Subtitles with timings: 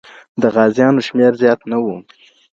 [0.41, 1.85] د غازیانو شمېر زیات نه و.